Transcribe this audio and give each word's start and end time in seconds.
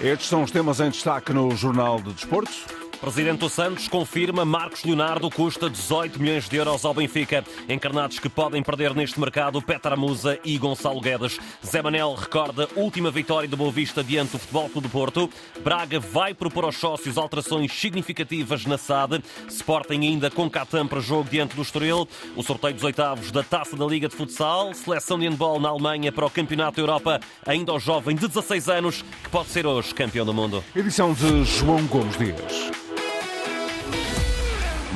Estes 0.00 0.28
são 0.28 0.44
os 0.44 0.52
temas 0.52 0.78
em 0.78 0.90
destaque 0.90 1.32
no 1.32 1.50
Jornal 1.56 2.00
de 2.00 2.12
Desportos. 2.12 2.64
Presidente 3.00 3.38
do 3.38 3.48
Santos 3.48 3.86
confirma 3.86 4.44
Marcos 4.44 4.82
Leonardo 4.82 5.30
custa 5.30 5.70
18 5.70 6.20
milhões 6.20 6.48
de 6.48 6.56
euros 6.56 6.84
ao 6.84 6.92
Benfica. 6.92 7.44
Encarnados 7.68 8.18
que 8.18 8.28
podem 8.28 8.60
perder 8.60 8.92
neste 8.92 9.20
mercado 9.20 9.62
Petra 9.62 9.96
Musa 9.96 10.38
e 10.44 10.58
Gonçalo 10.58 11.00
Guedes. 11.00 11.38
Zé 11.64 11.80
Manel 11.80 12.14
recorda 12.14 12.68
última 12.74 13.10
vitória 13.10 13.48
do 13.48 13.56
Boa 13.56 13.70
Vista 13.70 14.02
diante 14.02 14.32
do 14.32 14.38
Futebol 14.38 14.68
Clube 14.68 14.88
do 14.88 14.90
Porto. 14.90 15.30
Braga 15.62 16.00
vai 16.00 16.34
propor 16.34 16.64
aos 16.64 16.76
sócios 16.76 17.16
alterações 17.16 17.72
significativas 17.72 18.66
na 18.66 18.76
SAD. 18.76 19.22
Sporting 19.48 20.00
ainda 20.00 20.28
com 20.28 20.50
Catam 20.50 20.88
para 20.88 21.00
jogo 21.00 21.30
diante 21.30 21.54
do 21.54 21.62
Estoril. 21.62 22.08
O 22.34 22.42
sorteio 22.42 22.74
dos 22.74 22.82
oitavos 22.82 23.30
da 23.30 23.44
Taça 23.44 23.76
da 23.76 23.86
Liga 23.86 24.08
de 24.08 24.16
Futsal. 24.16 24.74
Seleção 24.74 25.18
de 25.18 25.28
handball 25.28 25.60
na 25.60 25.68
Alemanha 25.68 26.10
para 26.10 26.26
o 26.26 26.30
Campeonato 26.30 26.76
da 26.76 26.82
Europa. 26.82 27.20
Ainda 27.46 27.70
ao 27.70 27.78
jovem 27.78 28.16
de 28.16 28.26
16 28.26 28.68
anos 28.68 29.02
que 29.22 29.30
pode 29.30 29.50
ser 29.50 29.66
hoje 29.66 29.94
campeão 29.94 30.26
do 30.26 30.34
mundo. 30.34 30.64
Edição 30.74 31.12
de 31.12 31.44
João 31.44 31.86
Gomes 31.86 32.18
Dias. 32.18 32.87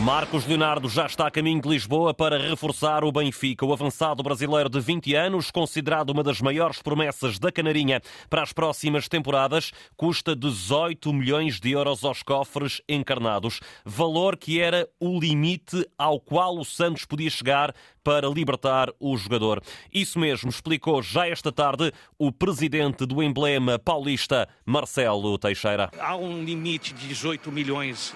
Marcos 0.05 0.45
Leonardo 0.47 0.88
já 0.88 1.06
está 1.06 1.29
a 1.29 1.30
caminho 1.30 1.62
de 1.62 1.69
Lisboa 1.69 2.12
para 2.12 2.37
reforçar 2.37 3.05
o 3.05 3.12
Benfica. 3.12 3.65
O 3.65 3.73
avançado 3.73 4.20
brasileiro 4.20 4.69
de 4.69 4.80
20 4.80 5.15
anos, 5.15 5.52
considerado 5.52 6.10
uma 6.10 6.24
das 6.24 6.41
maiores 6.41 6.83
promessas 6.83 7.38
da 7.38 7.52
Canarinha 7.52 8.01
para 8.29 8.43
as 8.43 8.52
próximas 8.52 9.07
temporadas, 9.07 9.70
custa 9.96 10.34
18 10.34 11.12
milhões 11.12 11.60
de 11.60 11.70
euros 11.70 12.02
aos 12.02 12.20
cofres 12.20 12.83
encarnados. 12.88 13.60
Valor 13.84 14.37
que 14.37 14.60
era 14.60 14.88
o 14.98 15.20
limite 15.20 15.88
ao 15.96 16.19
qual 16.19 16.59
o 16.59 16.65
Santos 16.65 17.05
podia 17.05 17.30
chegar 17.30 17.73
para 18.02 18.29
libertar 18.29 18.91
o 18.98 19.16
jogador. 19.16 19.62
Isso 19.95 20.19
mesmo 20.19 20.51
explicou 20.51 21.01
já 21.01 21.29
esta 21.29 21.52
tarde 21.52 21.93
o 22.19 22.32
presidente 22.32 23.07
do 23.07 23.23
emblema 23.23 23.79
paulista, 23.79 24.48
Marcelo 24.66 25.38
Teixeira. 25.38 25.93
Há 25.96 26.16
um 26.16 26.43
limite 26.43 26.93
de 26.93 27.07
18 27.07 27.52
milhões 27.52 28.13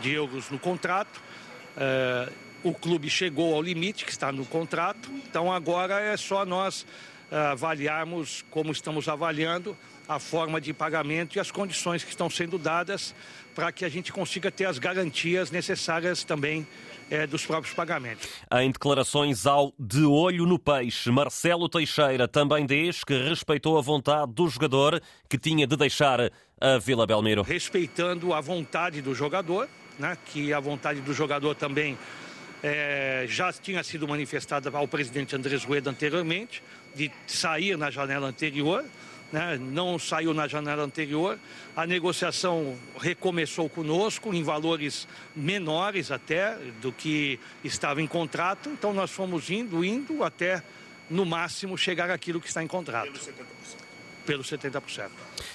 de 0.00 0.12
euros 0.12 0.50
no 0.50 0.58
contrato. 0.58 1.25
Uh, 1.76 2.32
o 2.64 2.72
clube 2.72 3.08
chegou 3.08 3.54
ao 3.54 3.62
limite 3.62 4.04
que 4.04 4.10
está 4.10 4.32
no 4.32 4.44
contrato, 4.44 5.10
então 5.28 5.52
agora 5.52 6.00
é 6.00 6.16
só 6.16 6.44
nós 6.44 6.86
uh, 7.30 7.36
avaliarmos 7.52 8.44
como 8.50 8.72
estamos 8.72 9.08
avaliando 9.08 9.76
a 10.08 10.18
forma 10.18 10.60
de 10.60 10.72
pagamento 10.72 11.36
e 11.36 11.40
as 11.40 11.50
condições 11.50 12.02
que 12.02 12.10
estão 12.10 12.30
sendo 12.30 12.58
dadas 12.58 13.14
para 13.54 13.72
que 13.72 13.84
a 13.84 13.88
gente 13.88 14.12
consiga 14.12 14.50
ter 14.50 14.66
as 14.66 14.78
garantias 14.78 15.50
necessárias 15.50 16.22
também 16.24 16.66
é, 17.10 17.26
dos 17.26 17.44
próprios 17.46 17.74
pagamentos. 17.74 18.28
Em 18.52 18.70
declarações 18.70 19.46
ao 19.46 19.72
De 19.78 20.04
Olho 20.04 20.46
no 20.46 20.58
Peixe, 20.58 21.10
Marcelo 21.10 21.68
Teixeira 21.68 22.28
também 22.28 22.66
diz 22.66 23.04
que 23.04 23.16
respeitou 23.16 23.78
a 23.78 23.82
vontade 23.82 24.32
do 24.32 24.48
jogador 24.48 25.00
que 25.28 25.38
tinha 25.38 25.66
de 25.66 25.76
deixar 25.76 26.30
a 26.60 26.78
Vila 26.78 27.06
Belmiro. 27.06 27.42
Respeitando 27.42 28.32
a 28.32 28.40
vontade 28.40 29.00
do 29.00 29.14
jogador, 29.14 29.68
né, 29.98 30.16
que 30.26 30.52
a 30.52 30.60
vontade 30.60 31.00
do 31.00 31.12
jogador 31.12 31.54
também 31.54 31.98
é, 32.62 33.24
já 33.28 33.52
tinha 33.52 33.82
sido 33.82 34.06
manifestada 34.08 34.70
ao 34.76 34.88
presidente 34.88 35.36
Andrés 35.36 35.64
Rueda 35.64 35.90
anteriormente, 35.90 36.62
de 36.94 37.10
sair 37.26 37.76
na 37.76 37.90
janela 37.90 38.26
anterior 38.26 38.84
né, 39.32 39.58
não 39.58 39.98
saiu 39.98 40.32
na 40.32 40.46
janela 40.46 40.82
anterior. 40.82 41.38
A 41.74 41.86
negociação 41.86 42.76
recomeçou 42.98 43.68
conosco 43.68 44.32
em 44.32 44.42
valores 44.42 45.06
menores 45.34 46.10
até 46.10 46.56
do 46.80 46.92
que 46.92 47.38
estava 47.64 48.00
em 48.00 48.06
contrato. 48.06 48.68
Então 48.70 48.92
nós 48.92 49.10
fomos 49.10 49.50
indo, 49.50 49.84
indo 49.84 50.22
até 50.22 50.62
no 51.08 51.24
máximo 51.24 51.76
chegar 51.76 52.10
àquilo 52.10 52.40
que 52.40 52.48
está 52.48 52.62
em 52.62 52.66
contrato. 52.66 53.20
Pelo 54.26 54.42
70%. 54.42 54.72
Pelo 54.72 54.86
70%. 54.86 55.10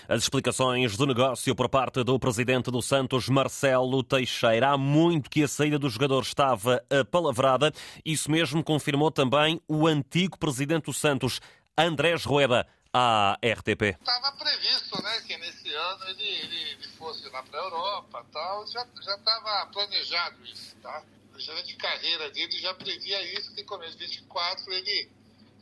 As 0.08 0.24
explicações 0.24 0.98
do 0.98 1.06
negócio 1.06 1.56
por 1.56 1.70
parte 1.70 2.04
do 2.04 2.20
presidente 2.20 2.72
do 2.72 2.82
Santos, 2.82 3.30
Marcelo 3.30 4.04
Teixeira. 4.04 4.70
Há 4.70 4.78
muito 4.78 5.30
que 5.30 5.44
a 5.44 5.48
saída 5.48 5.78
do 5.78 5.90
jogador 5.90 6.22
estava 6.24 6.84
apalavrada. 6.90 7.72
Isso 8.04 8.32
mesmo 8.32 8.64
confirmou 8.64 9.12
também 9.12 9.62
o 9.68 9.88
antigo 9.88 10.38
presidente 10.38 10.86
do 10.86 10.94
Santos, 10.94 11.40
Andrés 11.78 12.26
Rueda 12.26 12.68
à 12.94 13.38
RTP? 13.44 13.98
Estava 14.00 14.32
previsto, 14.34 15.02
né, 15.02 15.22
que 15.22 15.38
nesse 15.38 15.74
ano 15.74 16.10
ele, 16.10 16.24
ele, 16.24 16.72
ele 16.72 16.88
fosse 16.98 17.28
lá 17.30 17.42
para 17.44 17.60
a 17.60 17.64
Europa 17.64 18.26
tal, 18.32 18.68
já 18.68 18.86
estava 19.00 19.66
planejado 19.68 20.46
isso, 20.46 20.76
tá? 20.78 21.04
O 21.34 21.40
gerente 21.40 21.68
de 21.68 21.76
carreira 21.78 22.30
dele 22.32 22.52
já 22.60 22.74
previa 22.74 23.22
isso, 23.38 23.54
que 23.56 23.64
de 23.64 23.98
24 23.98 24.74
ele, 24.74 25.10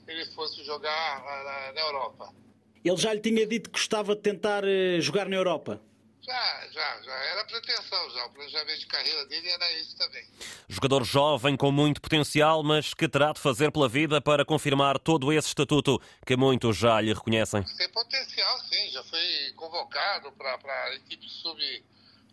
ele 0.07 0.25
fosse 0.31 0.63
jogar 0.63 1.23
na, 1.23 1.71
na 1.73 1.81
Europa. 1.81 2.33
Ele 2.83 2.97
já 2.97 3.13
lhe 3.13 3.19
tinha 3.19 3.45
dito 3.45 3.69
que 3.69 3.77
gostava 3.77 4.15
de 4.15 4.21
tentar 4.21 4.63
eh, 4.63 4.99
jogar 5.01 5.27
na 5.27 5.35
Europa? 5.35 5.81
Já, 6.21 6.67
já, 6.71 7.01
já. 7.01 7.11
Era 7.11 7.41
a 7.41 7.45
pretensão 7.45 8.09
já. 8.11 8.25
O 8.25 8.29
planejamento 8.31 8.79
de 8.79 8.85
carreira 8.85 9.25
dele 9.25 9.49
era 9.49 9.79
isso 9.79 9.97
também. 9.97 10.23
Jogador 10.67 11.03
jovem 11.03 11.57
com 11.57 11.71
muito 11.71 11.99
potencial, 11.99 12.63
mas 12.63 12.93
que 12.93 13.07
terá 13.07 13.33
de 13.33 13.39
fazer 13.39 13.71
pela 13.71 13.89
vida 13.89 14.21
para 14.21 14.45
confirmar 14.45 14.99
todo 14.99 15.33
esse 15.33 15.47
estatuto 15.47 15.99
que 16.25 16.37
muitos 16.37 16.77
já 16.77 17.01
lhe 17.01 17.13
reconhecem. 17.13 17.63
Tem 17.77 17.89
potencial, 17.89 18.59
sim. 18.59 18.89
Já 18.91 19.03
foi 19.05 19.53
convocado 19.55 20.31
para 20.33 20.53
a 20.53 20.95
equipe 20.95 21.27
sub-20 21.27 21.83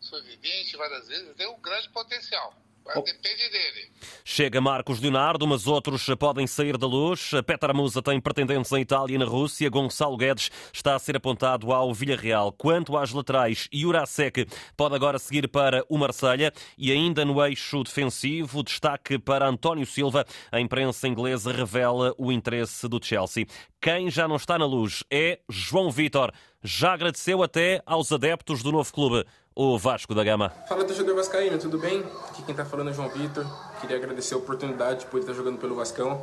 sub 0.01 0.77
várias 0.77 1.09
vezes. 1.09 1.35
Tem 1.35 1.47
um 1.49 1.59
grande 1.61 1.89
potencial. 1.89 2.55
Depende 2.95 3.51
dele. 3.51 3.91
Chega 4.25 4.61
Marcos 4.61 5.01
Leonardo, 5.01 5.47
mas 5.47 5.67
outros 5.67 6.07
podem 6.19 6.47
sair 6.47 6.77
da 6.77 6.87
luz. 6.87 7.31
Petra 7.47 7.73
Musa 7.73 8.03
tem 8.03 8.21
pretendentes 8.21 8.71
em 8.73 8.81
Itália 8.81 9.15
e 9.15 9.19
na 9.19 9.25
Rússia. 9.25 9.71
Gonçalo 9.71 10.17
Guedes 10.17 10.51
está 10.73 10.95
a 10.95 10.99
ser 10.99 11.17
apontado 11.17 11.73
ao 11.73 11.93
Villarreal. 11.93 12.53
Quanto 12.53 12.97
às 12.97 13.13
laterais, 13.13 13.69
Jurasek 13.73 14.47
pode 14.77 14.95
agora 14.95 15.19
seguir 15.19 15.49
para 15.49 15.85
o 15.89 15.99
Marselha 15.99 16.53
e 16.77 16.93
ainda 16.93 17.25
no 17.25 17.45
eixo 17.45 17.83
defensivo, 17.83 18.63
destaque 18.63 19.19
para 19.19 19.49
António 19.49 19.87
Silva. 19.87 20.25
A 20.51 20.61
imprensa 20.61 21.09
inglesa 21.09 21.53
revela 21.53 22.15
o 22.19 22.31
interesse 22.31 22.89
do 22.89 23.03
Chelsea. 23.03 23.47
Quem 23.81 24.11
já 24.11 24.27
não 24.27 24.37
está 24.37 24.59
na 24.59 24.67
luz 24.67 25.05
é 25.11 25.41
João 25.49 25.91
Vitor. 25.91 26.33
Já 26.63 26.95
agradeceu 26.95 27.43
até 27.43 27.81
aos 27.87 28.11
adeptos 28.11 28.63
do 28.63 28.73
novo 28.73 28.93
clube 28.93 29.25
o 29.59 29.79
Vasco 29.79 30.15
da 30.15 30.23
Gama. 30.23 30.51
Fala 30.69 30.85
torcedor 30.85 31.17
vascaíno, 31.17 31.59
tudo 31.59 31.79
bem? 31.79 32.05
Aqui 32.29 32.43
quem 32.43 32.53
está 32.53 32.67
falando 32.67 32.91
é 32.91 32.93
João 32.93 33.09
Vitor. 33.09 33.47
Queria 33.81 33.97
agradecer 33.97 34.35
a 34.35 34.37
oportunidade 34.37 35.01
de 35.01 35.07
poder 35.07 35.23
estar 35.23 35.33
jogando 35.33 35.57
pelo 35.59 35.75
Vascão 35.75 36.23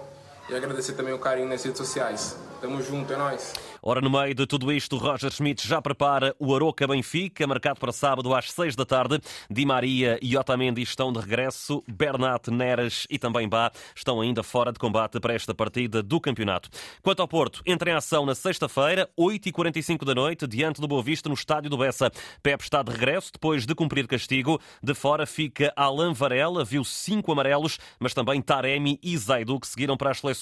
e 0.49 0.55
agradecer 0.55 0.93
também 0.93 1.13
o 1.13 1.19
carinho 1.19 1.47
nas 1.47 1.63
redes 1.63 1.77
sociais. 1.77 2.37
Tamo 2.59 2.81
junto, 2.81 3.11
é 3.11 3.17
nóis. 3.17 3.53
Ora, 3.85 3.99
no 3.99 4.09
meio 4.09 4.33
de 4.33 4.47
tudo 4.47 4.71
isto, 4.71 4.95
Roger 4.95 5.29
Schmidt 5.29 5.67
já 5.67 5.81
prepara 5.81 6.33
o 6.39 6.55
Aroca 6.55 6.87
Benfica, 6.87 7.45
marcado 7.45 7.81
para 7.81 7.91
sábado 7.91 8.33
às 8.33 8.49
seis 8.49 8.73
da 8.77 8.85
tarde. 8.85 9.19
Di 9.49 9.65
Maria 9.65 10.17
e 10.21 10.37
Otamendi 10.37 10.81
estão 10.81 11.11
de 11.11 11.19
regresso. 11.19 11.83
Bernat, 11.85 12.49
Neres 12.49 13.05
e 13.09 13.19
também 13.19 13.49
Bá 13.49 13.69
estão 13.93 14.21
ainda 14.21 14.41
fora 14.41 14.71
de 14.71 14.79
combate 14.79 15.19
para 15.19 15.33
esta 15.33 15.53
partida 15.53 16.01
do 16.01 16.21
campeonato. 16.21 16.69
Quanto 17.01 17.21
ao 17.21 17.27
Porto, 17.27 17.61
entra 17.65 17.91
em 17.91 17.93
ação 17.93 18.25
na 18.25 18.33
sexta-feira, 18.33 19.09
8h45 19.19 20.05
da 20.05 20.15
noite, 20.15 20.47
diante 20.47 20.79
do 20.79 20.87
Boa 20.87 21.03
Vista, 21.03 21.27
no 21.27 21.35
estádio 21.35 21.69
do 21.69 21.77
Bessa. 21.77 22.09
Pep 22.41 22.63
está 22.63 22.81
de 22.81 22.91
regresso 22.93 23.33
depois 23.33 23.65
de 23.65 23.75
cumprir 23.75 24.07
castigo. 24.07 24.61
De 24.81 24.93
fora 24.93 25.25
fica 25.25 25.73
Alain 25.75 26.13
Varela, 26.13 26.63
viu 26.63 26.85
cinco 26.85 27.33
amarelos, 27.33 27.77
mas 27.99 28.13
também 28.13 28.41
Taremi 28.41 28.97
e 29.03 29.17
Zaidu, 29.17 29.59
que 29.59 29.67
seguiram 29.67 29.97
para 29.97 30.11
as 30.11 30.19
seleções. 30.19 30.32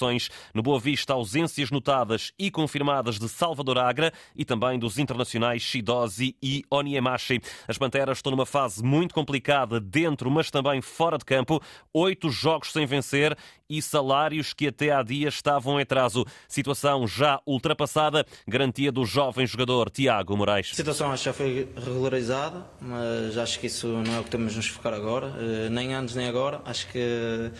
No 0.54 0.62
Boa 0.62 0.78
Vista, 0.78 1.12
ausências 1.12 1.70
notadas 1.70 2.32
e 2.38 2.50
confirmadas 2.50 3.18
de 3.18 3.28
Salvador 3.28 3.78
Agra 3.78 4.12
e 4.34 4.44
também 4.44 4.78
dos 4.78 4.98
internacionais 4.98 5.62
Shidozi 5.62 6.36
e 6.42 6.64
Onyemashi. 6.70 7.40
As 7.68 7.78
Panteras 7.78 8.18
estão 8.18 8.30
numa 8.30 8.46
fase 8.46 8.82
muito 8.82 9.14
complicada 9.14 9.80
dentro, 9.80 10.30
mas 10.30 10.50
também 10.50 10.80
fora 10.80 11.18
de 11.18 11.24
campo. 11.24 11.60
Oito 11.92 12.30
jogos 12.30 12.72
sem 12.72 12.86
vencer 12.86 13.36
e 13.68 13.80
salários 13.80 14.52
que 14.52 14.68
até 14.68 14.90
há 14.90 15.02
dias 15.02 15.34
estavam 15.34 15.78
em 15.78 15.82
atraso. 15.82 16.26
Situação 16.46 17.06
já 17.06 17.40
ultrapassada, 17.46 18.26
garantia 18.46 18.92
do 18.92 19.06
jovem 19.06 19.46
jogador 19.46 19.88
Tiago 19.88 20.36
Moraes. 20.36 20.70
A 20.72 20.76
situação 20.76 21.16
já 21.16 21.32
foi 21.32 21.68
regularizada, 21.74 22.66
mas 22.80 23.38
acho 23.38 23.58
que 23.58 23.66
isso 23.66 23.86
não 23.86 24.16
é 24.16 24.20
o 24.20 24.24
que 24.24 24.30
temos 24.30 24.52
de 24.52 24.58
nos 24.58 24.66
focar 24.66 24.92
agora, 24.92 25.32
eh, 25.38 25.68
nem 25.70 25.94
antes 25.94 26.14
nem 26.14 26.28
agora. 26.28 26.60
Acho 26.66 26.86
que 26.88 27.50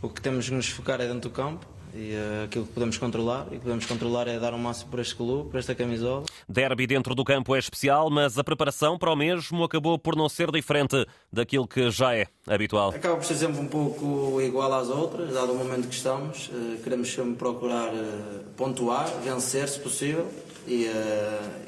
o 0.00 0.08
que 0.08 0.22
temos 0.22 0.46
de 0.46 0.54
nos 0.54 0.68
focar 0.68 1.00
é 1.00 1.06
dentro 1.06 1.28
do 1.28 1.30
campo 1.30 1.66
e 1.98 2.14
uh, 2.14 2.44
aquilo 2.44 2.64
que 2.64 2.72
podemos 2.72 2.96
controlar, 2.96 3.48
e 3.48 3.56
que 3.56 3.62
podemos 3.62 3.84
controlar 3.84 4.28
é 4.28 4.38
dar 4.38 4.52
o 4.52 4.56
um 4.56 4.60
máximo 4.60 4.90
para 4.90 5.02
este 5.02 5.16
clube, 5.16 5.50
para 5.50 5.58
esta 5.58 5.74
camisola. 5.74 6.24
Derby 6.48 6.86
dentro 6.86 7.12
do 7.12 7.24
campo 7.24 7.56
é 7.56 7.58
especial, 7.58 8.08
mas 8.08 8.38
a 8.38 8.44
preparação 8.44 8.96
para 8.96 9.12
o 9.12 9.16
mesmo 9.16 9.64
acabou 9.64 9.98
por 9.98 10.14
não 10.14 10.28
ser 10.28 10.52
diferente 10.52 11.04
daquilo 11.32 11.66
que 11.66 11.90
já 11.90 12.14
é 12.14 12.28
habitual. 12.46 12.90
Acaba 12.90 13.16
por 13.16 13.24
ser 13.24 13.34
sempre 13.34 13.60
um 13.60 13.66
pouco 13.66 14.40
igual 14.40 14.72
às 14.72 14.88
outras, 14.88 15.34
dado 15.34 15.52
o 15.52 15.56
momento 15.56 15.88
que 15.88 15.94
estamos. 15.94 16.48
Uh, 16.48 16.78
queremos 16.84 17.12
sempre 17.12 17.34
procurar 17.34 17.88
uh, 17.88 18.44
pontuar, 18.56 19.08
vencer 19.24 19.68
se 19.68 19.80
possível, 19.80 20.30
e 20.66 20.86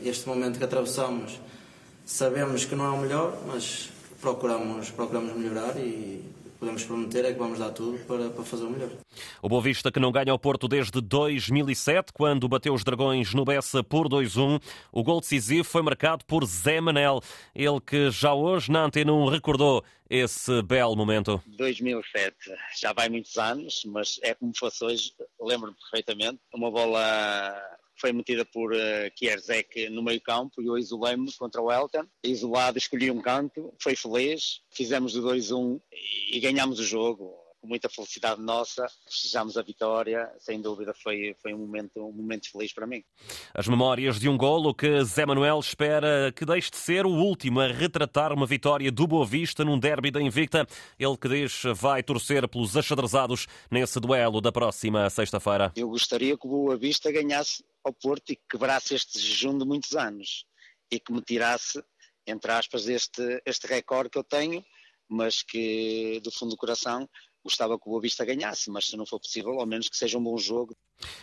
este 0.05 0.29
momento 0.29 0.59
que 0.59 0.65
atravessamos 0.65 1.41
sabemos 2.05 2.67
que 2.67 2.75
não 2.75 2.85
é 2.85 2.91
o 2.91 2.99
melhor, 2.99 3.35
mas 3.47 3.89
procuramos, 4.21 4.91
procuramos 4.91 5.35
melhorar 5.35 5.75
e 5.79 6.23
podemos 6.61 6.85
prometer 6.85 7.25
é 7.25 7.33
que 7.33 7.39
vamos 7.39 7.59
dar 7.59 7.71
tudo 7.71 7.99
para, 8.05 8.29
para 8.29 8.45
fazer 8.45 8.65
o 8.65 8.71
melhor. 8.71 8.91
O 9.43 9.49
Boa 9.49 9.63
Vista 9.63 9.91
que 9.91 9.99
não 9.99 10.13
ganha 10.13 10.31
ao 10.31 10.39
Porto 10.39 10.69
desde 10.69 11.01
2007, 11.01 12.13
quando 12.13 12.47
bateu 12.47 12.75
os 12.75 12.85
Dragões 12.85 13.33
no 13.33 13.47
Bessa 13.47 13.83
por 13.83 14.09
2-1. 14.09 14.63
O 14.93 15.03
gol 15.03 15.21
decisivo 15.21 15.65
foi 15.65 15.81
marcado 15.81 16.25
por 16.27 16.45
Zé 16.45 16.81
Manel, 16.81 17.21
ele 17.55 17.81
que 17.81 18.11
já 18.11 18.35
hoje 18.35 18.71
na 18.71 18.85
Antena 18.85 19.13
1 19.13 19.27
recordou 19.27 19.83
esse 20.09 20.61
belo 20.63 20.95
momento. 20.95 21.43
2007, 21.47 22.37
já 22.79 22.93
vai 22.93 23.09
muitos 23.09 23.39
anos, 23.39 23.83
mas 23.87 24.21
é 24.23 24.35
como 24.35 24.53
fosse 24.55 24.85
hoje, 24.85 25.13
lembro-me 25.41 25.75
perfeitamente. 25.77 26.41
Uma 26.53 26.71
bola 26.71 27.57
foi 28.01 28.13
metida 28.13 28.45
por 28.45 28.73
uh, 28.73 29.11
Kierzek 29.15 29.91
no 29.91 30.03
meio 30.03 30.21
campo 30.21 30.63
e 30.63 30.67
eu 30.67 30.79
isolei-me 30.79 31.31
contra 31.37 31.61
o 31.61 31.71
Elton. 31.71 32.07
Isolado, 32.25 32.79
escolhi 32.79 33.11
um 33.11 33.21
canto, 33.21 33.73
foi 33.79 33.95
feliz, 33.95 34.63
fizemos 34.71 35.15
o 35.15 35.23
2-1 35.23 35.81
e 36.33 36.41
ganhámos 36.41 36.79
o 36.79 36.85
jogo 36.85 37.40
com 37.61 37.67
muita 37.67 37.89
felicidade 37.89 38.41
nossa, 38.41 38.87
festejamos 39.07 39.57
a 39.57 39.63
vitória, 39.63 40.31
sem 40.39 40.61
dúvida 40.61 40.95
foi, 40.95 41.37
foi 41.43 41.53
um, 41.53 41.59
momento, 41.59 42.01
um 42.01 42.13
momento 42.13 42.51
feliz 42.51 42.73
para 42.73 42.87
mim. 42.87 43.05
As 43.53 43.69
memórias 43.69 44.19
de 44.19 44.29
um 44.29 44.37
golo 44.37 44.75
que 44.75 45.05
Zé 45.05 45.27
Manuel 45.27 45.61
espera 45.61 46.33
que 46.35 46.47
deixe 46.47 46.71
de 46.71 46.79
ser 46.79 47.05
o 47.05 47.11
último 47.11 47.61
a 47.61 47.67
retratar 47.67 48.33
uma 48.33 48.47
vitória 48.47 48.91
do 48.91 49.07
Boa 49.07 49.27
Vista 49.27 49.65
num 49.65 49.79
derby 49.79 50.11
da 50.11 50.23
Invicta. 50.23 50.67
Ele 50.99 51.17
que 51.17 51.29
diz 51.29 51.63
vai 51.75 52.03
torcer 52.03 52.49
pelos 52.49 52.77
achadrezados 52.77 53.47
nesse 53.71 54.01
duelo 54.01 54.41
da 54.41 54.51
próxima 54.51 55.11
sexta-feira. 55.11 55.71
Eu 55.77 55.91
gostaria 55.91 56.37
que 56.39 56.47
o 56.47 56.51
Boa 56.51 56.77
Vista 56.79 57.13
ganhasse 57.13 57.63
ao 57.85 57.93
Porto 57.93 58.31
e 58.31 58.37
que 58.37 58.43
quebrasse 58.51 58.95
este 58.95 59.19
jejum 59.19 59.59
de 59.59 59.67
muitos 59.67 59.95
anos 59.95 60.47
e 60.91 60.99
que 60.99 61.13
me 61.13 61.21
tirasse, 61.21 61.83
entre 62.27 62.51
aspas, 62.53 62.89
este, 62.89 63.43
este 63.45 63.67
recorde 63.67 64.11
que 64.11 64.19
eu 64.19 64.25
tenho, 64.25 64.65
mas 65.09 65.43
que 65.43 66.21
do 66.23 66.31
fundo 66.31 66.51
do 66.51 66.57
coração 66.57 67.09
gostava 67.43 67.79
que 67.79 67.87
o 67.87 67.91
Boa 67.91 68.01
Vista 68.01 68.25
ganhasse, 68.25 68.71
mas 68.71 68.87
se 68.87 68.97
não 68.97 69.07
for 69.07 69.19
possível, 69.19 69.59
ao 69.61 69.67
menos 69.67 69.89
que 69.89 69.97
seja 69.97 70.19
um 70.19 70.23
bom 70.23 70.37
jogo. 70.37 70.77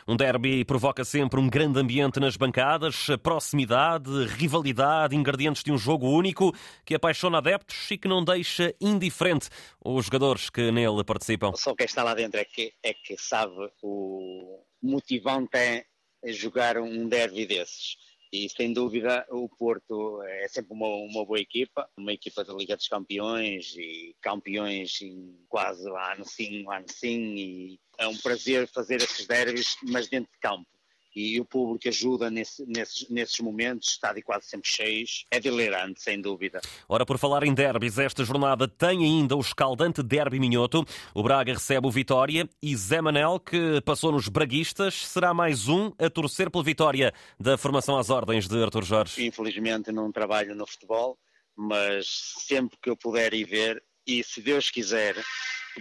Um 0.07 0.15
derby 0.15 0.65
provoca 0.65 1.05
sempre 1.05 1.39
um 1.39 1.49
grande 1.49 1.79
ambiente 1.79 2.19
nas 2.19 2.35
bancadas, 2.35 3.07
proximidade, 3.21 4.09
rivalidade, 4.25 5.15
ingredientes 5.15 5.63
de 5.63 5.71
um 5.71 5.77
jogo 5.77 6.07
único 6.07 6.53
que 6.83 6.95
apaixona 6.95 7.37
adeptos 7.37 7.91
e 7.91 7.97
que 7.97 8.07
não 8.07 8.23
deixa 8.23 8.73
indiferente 8.81 9.49
os 9.83 10.05
jogadores 10.05 10.49
que 10.49 10.71
nele 10.71 11.03
participam. 11.03 11.53
Só 11.55 11.75
quem 11.75 11.85
está 11.85 12.03
lá 12.03 12.13
dentro 12.13 12.39
é 12.39 12.45
que, 12.45 12.73
é 12.81 12.93
que 12.93 13.17
sabe 13.17 13.53
o 13.81 14.63
motivante 14.81 15.57
é 15.57 15.85
jogar 16.27 16.77
um 16.77 17.07
derby 17.07 17.45
desses 17.45 17.97
e 18.31 18.49
sem 18.49 18.73
dúvida 18.73 19.25
o 19.29 19.47
Porto 19.49 20.21
é 20.23 20.47
sempre 20.47 20.73
uma, 20.73 20.87
uma 20.87 21.25
boa 21.25 21.39
equipa, 21.39 21.89
uma 21.97 22.13
equipa 22.13 22.43
da 22.43 22.53
Liga 22.53 22.75
dos 22.75 22.87
Campeões 22.87 23.75
e 23.77 24.15
campeões 24.21 25.01
em 25.01 25.35
quase 25.47 25.87
ano 25.89 26.25
sim, 26.25 26.65
ano 26.69 26.85
sim, 26.87 27.35
e 27.35 27.79
é 27.97 28.07
um 28.07 28.17
prazer 28.17 28.67
fazer 28.67 28.97
esses 28.97 29.25
derbys, 29.25 29.77
mas 29.83 30.07
dentro 30.07 30.31
de 30.31 30.39
campo 30.39 30.67
e 31.17 31.39
o 31.41 31.45
público 31.45 31.89
ajuda 31.89 32.29
nesse, 32.29 32.63
nesses, 32.67 33.09
nesses 33.09 33.39
momentos, 33.39 33.89
estádio 33.89 34.23
quase 34.23 34.45
sempre 34.45 34.69
cheios, 34.69 35.25
é 35.31 35.39
delirante, 35.39 35.99
sem 35.99 36.21
dúvida. 36.21 36.61
Ora, 36.87 37.07
por 37.07 37.17
falar 37.17 37.43
em 37.43 37.55
derbys, 37.55 37.97
esta 37.97 38.23
jornada 38.23 38.67
tem 38.67 39.03
ainda 39.03 39.35
o 39.35 39.41
escaldante 39.41 40.03
derby 40.03 40.39
minhoto. 40.39 40.85
O 41.15 41.23
Braga 41.23 41.53
recebe 41.53 41.87
o 41.87 41.91
Vitória 41.91 42.47
e 42.61 42.75
Zé 42.75 43.01
Manel, 43.01 43.39
que 43.39 43.81
passou 43.81 44.11
nos 44.11 44.27
braguistas, 44.27 45.07
será 45.07 45.33
mais 45.33 45.67
um 45.67 45.91
a 45.97 46.07
torcer 46.07 46.51
pela 46.51 46.63
vitória 46.63 47.11
da 47.39 47.57
formação 47.57 47.97
às 47.97 48.11
ordens 48.11 48.47
de 48.47 48.61
Artur 48.61 48.83
Jorge. 48.83 49.25
Infelizmente 49.25 49.91
não 49.91 50.11
trabalho 50.11 50.53
no 50.53 50.67
futebol, 50.67 51.17
mas 51.55 52.05
sempre 52.47 52.77
que 52.79 52.91
eu 52.91 52.95
puder 52.95 53.33
ir 53.33 53.45
ver, 53.45 53.83
e 54.05 54.23
se 54.23 54.39
Deus 54.39 54.69
quiser, 54.69 55.15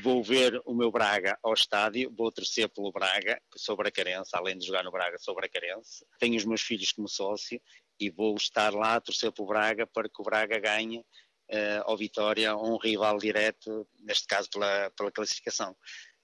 vou 0.01 0.23
ver 0.23 0.61
o 0.65 0.75
meu 0.75 0.91
Braga 0.91 1.39
ao 1.43 1.55
estádio, 1.55 2.13
vou 2.17 2.31
torcer 2.31 2.69
pelo 2.69 2.93
Braga, 2.93 3.41
que 3.53 3.59
sou 3.59 3.77
bracarense, 3.77 4.31
além 4.35 4.59
de 4.59 4.67
jogar 4.67 4.83
no 4.83 4.91
Braga, 4.91 5.19
sou 5.19 5.35
bracarense. 5.35 6.05
Tenho 6.19 6.37
os 6.37 6.45
meus 6.45 6.63
filhos 6.63 6.93
como 6.93 7.09
sócio 7.09 7.61
e 7.99 8.11
vou 8.11 8.37
estar 8.37 8.73
lá 8.75 8.97
a 8.97 9.01
torcer 9.01 9.33
pelo 9.33 9.49
Braga 9.49 9.87
para 9.87 10.09
que 10.09 10.21
o 10.21 10.25
Braga 10.25 10.59
ganhe 10.59 10.99
uh, 10.99 11.83
ao 11.85 11.97
Vitória 11.97 12.57
um 12.57 12.77
rival 12.77 13.19
direto, 13.19 13.87
neste 14.01 14.27
caso 14.27 14.49
pela, 14.51 14.91
pela 14.91 15.11
classificação. 15.11 15.77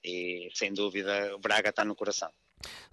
E 0.04 0.50
sem 0.54 0.72
dúvida 0.72 1.34
o 1.34 1.38
Braga 1.38 1.70
está 1.70 1.84
no 1.84 1.94
coração. 1.94 2.32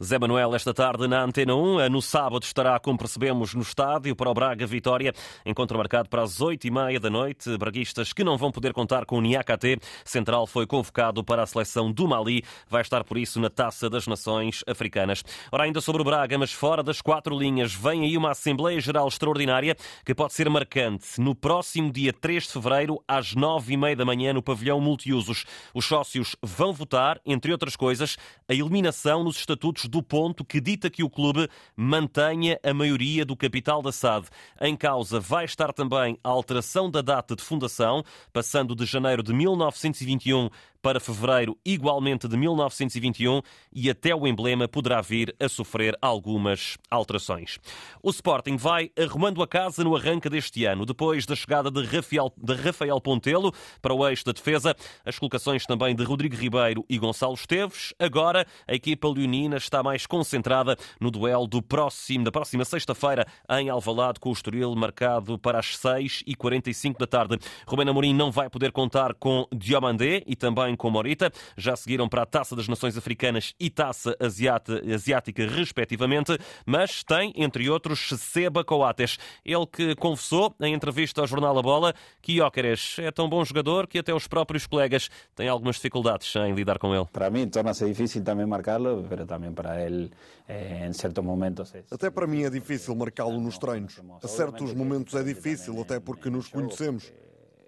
Zé 0.01 0.18
Manuel, 0.18 0.56
esta 0.56 0.74
tarde 0.74 1.07
na 1.07 1.24
Antena 1.24 1.56
1. 1.56 1.89
No 1.89 2.01
sábado 2.01 2.44
estará, 2.44 2.80
como 2.80 2.98
percebemos, 2.98 3.54
no 3.54 3.62
estádio 3.62 4.16
para 4.16 4.30
o 4.30 4.33
Braga 4.33 4.66
Vitória. 4.66 5.13
Encontro 5.45 5.77
marcado 5.77 6.10
para 6.10 6.24
as 6.24 6.42
oito 6.42 6.66
e 6.66 6.71
meia 6.71 7.00
da 7.00 7.10
noite. 7.10 7.57
Braguistas 7.57 8.12
que 8.12 8.24
não 8.24 8.38
vão 8.38 8.51
poder 8.51 8.74
contar 8.74 9.06
com 9.06 9.18
o 9.18 9.21
Niakate. 9.21 9.77
Central 10.04 10.48
foi 10.48 10.66
convocado 10.66 11.24
para 11.24 11.44
a 11.44 11.45
seleção 11.45 11.92
do 11.92 12.07
Mali. 12.07 12.44
Vai 12.68 12.81
estar, 12.81 13.04
por 13.04 13.18
isso, 13.18 13.39
na 13.39 13.50
Taça 13.50 13.89
das 13.89 14.07
Nações 14.07 14.63
Africanas. 14.68 15.24
Ora, 15.51 15.66
ainda 15.66 15.81
sobre 15.81 16.01
o 16.01 16.06
Braga, 16.06 16.38
mas 16.38 16.51
fora 16.51 16.81
das 16.81 17.01
quatro 17.01 17.38
linhas, 17.38 17.74
vem 17.74 18.04
aí 18.04 18.18
uma 18.18 18.31
Assembleia 18.31 18.81
Geral 18.81 19.07
Extraordinária 19.07 19.75
que 20.04 20.16
pode 20.16 20.33
ser 20.33 20.50
marcante. 20.50 21.21
No 21.21 21.36
próximo 21.36 21.92
dia 21.92 22.12
3 22.12 22.44
de 22.44 22.54
fevereiro, 22.54 23.04
às 23.07 23.36
nove 23.36 23.74
e 23.74 23.77
meia 23.77 23.95
da 23.95 24.06
manhã, 24.06 24.33
no 24.33 24.42
pavilhão 24.42 24.81
multiusos. 24.81 25.45
Os 25.74 25.86
sócios 25.86 26.36
vão 26.42 26.74
votar, 26.74 27.21
entre 27.25 27.51
outras 27.51 27.75
coisas, 27.75 28.18
a 28.48 28.54
eliminação 28.54 29.24
nos 29.24 29.38
estatutos 29.38 29.58
estatutos 29.59 29.85
do 29.88 30.01
ponto 30.01 30.45
que 30.45 30.61
dita 30.61 30.89
que 30.89 31.03
o 31.03 31.09
clube 31.09 31.50
mantenha 31.75 32.57
a 32.63 32.73
maioria 32.73 33.25
do 33.25 33.35
capital 33.35 33.81
da 33.81 33.91
SAD. 33.91 34.27
Em 34.61 34.75
causa 34.75 35.19
vai 35.19 35.44
estar 35.44 35.73
também 35.73 36.17
a 36.23 36.29
alteração 36.29 36.89
da 36.89 37.01
data 37.01 37.35
de 37.35 37.44
fundação, 37.44 38.03
passando 38.31 38.73
de 38.73 38.85
janeiro 38.85 39.21
de 39.21 39.33
1921 39.33 40.50
para 40.81 41.00
fevereiro, 41.00 41.58
igualmente 41.66 42.28
de 42.28 42.38
1921, 42.38 43.42
e 43.74 43.90
até 43.90 44.16
o 44.16 44.26
emblema 44.26 44.68
poderá 44.68 45.02
vir 45.02 45.36
a 45.40 45.50
sofrer 45.50 45.98
algumas 46.02 46.78
alterações. 46.90 47.60
O 48.02 48.10
Sporting 48.10 48.58
vai 48.58 48.92
arrumando 48.98 49.42
a 49.44 49.48
casa 49.48 49.84
no 49.84 49.96
arranque 49.96 50.30
deste 50.30 50.66
ano, 50.66 50.86
depois 50.86 51.26
da 51.26 51.36
chegada 51.36 51.70
de 51.70 51.84
Rafael, 51.84 52.31
de 52.38 52.54
Rafael 52.54 53.00
Pontelo 53.02 53.54
para 53.81 53.94
o 53.94 54.08
eixo 54.08 54.26
da 54.26 54.31
defesa, 54.31 54.76
as 55.06 55.20
colocações 55.20 55.66
também 55.66 55.96
de 55.96 56.04
Rodrigo 56.04 56.36
Ribeiro 56.36 56.86
e 56.90 56.98
Gonçalo 56.98 57.34
Esteves. 57.34 57.94
Agora, 58.00 58.46
a 58.68 58.74
equipa 58.74 59.08
leonina 59.08 59.58
está 59.58 59.84
mais 59.84 60.06
concentrada 60.06 60.78
no 61.00 61.12
duelo 61.12 61.48
do 61.48 61.62
próximo, 61.62 62.24
da 62.24 62.31
próxima 62.31 62.66
sexta-feira 62.66 63.26
em 63.50 63.70
Alvalade 63.70 64.20
com 64.20 64.30
o 64.30 64.34
Estoril, 64.34 64.76
marcado 64.76 65.38
para 65.38 65.60
as 65.60 65.78
6h45 65.78 66.98
da 66.98 67.08
tarde. 67.08 67.38
Rubén 67.68 67.90
Amorim 67.90 68.14
não 68.14 68.31
vai 68.31 68.50
poder 68.50 68.72
contar 68.72 69.14
com 69.14 69.46
Diomandé 69.54 70.24
e 70.26 70.36
também 70.36 70.69
também 70.69 70.75
com 70.75 70.89
Morita. 70.89 71.31
Já 71.57 71.75
seguiram 71.75 72.07
para 72.07 72.24
a 72.24 72.25
Taça 72.25 72.56
das 72.56 72.68
Nações 72.68 72.98
Africanas 72.98 73.54
e 73.60 73.69
Taça 73.69 74.16
Asiática, 74.19 75.48
respectivamente, 75.48 76.38
mas 76.66 77.04
tem, 77.04 77.33
entre 77.36 77.69
outros, 77.69 78.10
Seba 78.18 78.63
Coates. 78.63 79.18
Ele 79.44 79.66
que 79.66 79.95
confessou, 79.95 80.54
em 80.61 80.73
entrevista 80.73 81.21
ao 81.21 81.28
jornal 81.28 81.57
A 81.57 81.61
Bola, 81.61 81.94
que 82.21 82.38
Jóqueres 82.38 82.97
é 82.99 83.11
tão 83.11 83.30
bom 83.30 83.44
jogador 83.44 83.88
que 83.88 83.99
até 83.99 84.14
os 84.14 84.28
próprios 84.28 84.68
colegas 84.68 85.09
têm 85.35 85.47
algumas 85.47 85.76
dificuldades 85.76 86.35
em 86.35 86.54
lidar 86.54 86.78
com 86.78 86.94
ele. 86.94 87.06
Para 87.11 87.30
mim, 87.30 87.47
torna-se 87.47 87.85
difícil 87.85 88.23
também 88.23 88.45
marcá-lo, 88.45 89.06
mas 89.09 89.28
também 89.28 89.52
para 89.52 89.81
ele, 89.81 90.11
eh, 90.47 90.88
em 90.88 90.94
certos 90.94 91.23
momentos. 91.23 91.73
Até 91.92 92.09
para 92.09 92.28
mim 92.28 92.44
é 92.44 92.49
difícil 92.49 92.95
marcá-lo 92.95 93.40
nos 93.40 93.57
treinos. 93.57 93.99
A 94.21 94.28
certos 94.28 94.73
momentos 94.73 95.14
é 95.16 95.23
difícil, 95.23 95.80
até 95.81 95.99
porque 95.99 96.30
nos 96.30 96.47
conhecemos. 96.47 97.11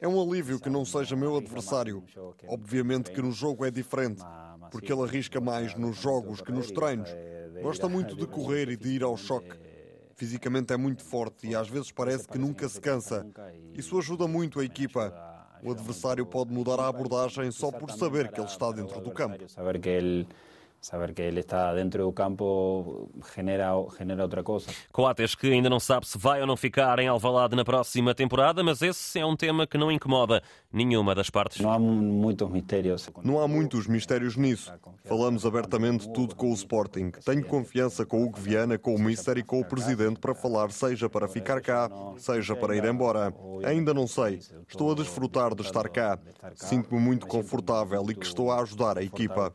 É 0.02 0.08
um 0.08 0.20
alívio 0.20 0.60
que 0.60 0.68
não 0.68 0.84
seja 0.84 1.16
meu 1.16 1.38
adversário. 1.38 2.04
Obviamente 2.48 3.12
que 3.12 3.22
no 3.22 3.32
jogo 3.32 3.64
é 3.64 3.70
diferente, 3.70 4.24
porque 4.72 4.92
ele 4.92 5.04
arrisca 5.04 5.40
mais 5.40 5.76
nos 5.76 5.96
jogos 5.96 6.42
que 6.42 6.52
nos 6.52 6.72
treinos. 6.72 7.08
Gosta 7.62 7.88
muito 7.88 8.16
de 8.16 8.26
correr 8.26 8.68
e 8.70 8.76
de 8.76 8.90
ir 8.90 9.04
ao 9.04 9.16
choque. 9.16 9.60
Fisicamente 10.16 10.74
é 10.74 10.78
muito 10.78 11.04
forte 11.04 11.48
e 11.48 11.56
às 11.56 11.70
vezes 11.70 11.92
parece 11.92 12.28
que 12.28 12.40
nunca 12.40 12.68
se 12.68 12.82
cansa. 12.82 13.24
Isso 13.76 13.96
ajuda 14.00 14.28
muito 14.28 14.60
a 14.60 14.66
equipa. 14.66 15.14
O 15.62 15.72
adversário 15.72 16.26
pode 16.26 16.52
mudar 16.52 16.80
a 16.80 16.88
abordagem 16.88 17.52
só 17.52 17.72
por 17.72 17.92
saber 17.92 18.32
que 18.32 18.40
ele 18.40 18.48
está 18.48 18.72
dentro 18.72 19.00
do 19.02 19.12
campo 19.12 19.38
saber 20.82 21.14
que 21.14 21.22
ele 21.22 21.42
está 21.42 21.74
dentro 21.76 22.04
do 22.04 22.12
campo 22.12 23.10
genera, 23.36 23.72
genera 23.98 24.24
outra 24.24 24.44
coisa. 24.44 24.68
Coates 24.92 25.36
que 25.36 25.52
ainda 25.52 25.70
não 25.70 25.80
sabe 25.80 26.08
se 26.08 26.18
vai 26.18 26.42
ou 26.42 26.48
não 26.48 26.58
ficar 26.58 26.98
em 27.00 27.08
Alvalade 27.08 27.56
na 27.56 27.64
próxima 27.64 28.16
temporada, 28.16 28.64
mas 28.64 28.82
esse 28.82 29.20
é 29.20 29.26
um 29.26 29.36
tema 29.36 29.68
que 29.68 29.78
não 29.78 29.92
incomoda 29.92 30.42
nenhuma 30.74 31.14
das 31.14 31.30
partes. 31.30 31.62
Não 31.62 31.72
há 31.72 31.78
muitos 31.78 32.50
mistérios. 32.50 33.10
Não 33.24 33.40
há 33.40 33.48
muitos 33.48 33.86
mistérios 33.88 34.36
nisso. 34.36 34.74
Falamos 35.06 35.46
abertamente 35.46 36.10
tudo 36.12 36.36
com 36.36 36.50
o 36.52 36.54
Sporting. 36.54 37.12
Tenho 37.24 37.46
confiança 37.46 38.06
com 38.06 38.24
o 38.24 38.26
Hugo 38.26 38.40
Viana, 38.40 38.78
com 38.78 38.96
o 38.96 39.00
Mister 39.00 39.38
e 39.38 39.44
com 39.44 39.60
o 39.60 39.66
Presidente 39.66 40.20
para 40.20 40.34
falar, 40.34 40.72
seja 40.72 41.10
para 41.10 41.28
ficar 41.28 41.62
cá, 41.62 41.90
seja 42.18 42.56
para 42.56 42.76
ir 42.76 42.86
embora. 42.86 43.34
Ainda 43.64 43.94
não 43.94 44.08
sei. 44.08 44.40
Estou 44.68 44.92
a 44.92 44.96
desfrutar 44.96 45.54
de 45.54 45.62
estar 45.62 45.88
cá. 45.90 46.18
Sinto-me 46.56 47.00
muito 47.00 47.28
confortável 47.28 48.04
e 48.10 48.16
que 48.16 48.26
estou 48.26 48.52
a 48.52 48.62
ajudar 48.62 48.98
a 48.98 49.04
equipa. 49.04 49.54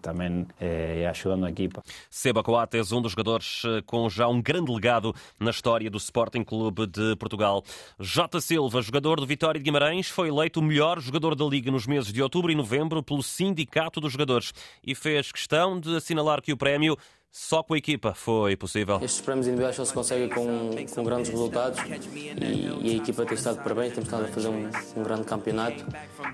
Também 0.00 0.46
eh, 0.60 1.06
ajudando 1.08 1.46
a 1.46 1.50
equipa. 1.50 1.82
Seba 2.08 2.42
Coates, 2.42 2.92
um 2.92 3.02
dos 3.02 3.12
jogadores 3.12 3.62
com 3.86 4.08
já 4.08 4.28
um 4.28 4.40
grande 4.40 4.72
legado 4.72 5.14
na 5.38 5.50
história 5.50 5.90
do 5.90 5.98
Sporting 5.98 6.42
Clube 6.42 6.86
de 6.86 7.16
Portugal. 7.16 7.62
J. 7.98 8.40
Silva, 8.40 8.82
jogador 8.82 9.20
do 9.20 9.26
Vitória 9.26 9.58
de 9.58 9.64
Guimarães, 9.64 10.08
foi 10.08 10.28
eleito 10.28 10.60
o 10.60 10.62
melhor 10.62 11.00
jogador 11.00 11.34
da 11.34 11.44
Liga 11.44 11.70
nos 11.70 11.86
meses 11.86 12.12
de 12.12 12.22
outubro 12.22 12.50
e 12.50 12.54
novembro 12.54 13.02
pelo 13.02 13.22
Sindicato 13.22 14.00
dos 14.00 14.12
Jogadores 14.12 14.52
e 14.84 14.94
fez 14.94 15.30
questão 15.32 15.78
de 15.78 15.96
assinalar 15.96 16.40
que 16.42 16.52
o 16.52 16.56
prémio 16.56 16.96
só 17.32 17.62
com 17.62 17.74
a 17.74 17.78
equipa 17.78 18.12
foi 18.12 18.56
possível. 18.56 18.98
Estes 19.02 19.20
prémios 19.20 19.46
individuais 19.46 19.76
só 19.76 19.84
se 19.84 19.92
conseguem 19.92 20.28
com, 20.28 20.70
com 20.92 21.04
grandes 21.04 21.30
resultados 21.30 21.78
e, 21.80 22.88
e, 22.88 22.92
a 22.92 22.96
equipa 22.96 23.24
tem 23.24 23.34
estado 23.34 23.58
de 23.58 23.62
parabéns, 23.62 23.92
temos 23.92 24.08
estado 24.08 24.24
a 24.24 24.28
fazer 24.28 24.48
um, 24.48 24.68
um 24.96 25.02
grande 25.02 25.24
campeonato 25.24 25.84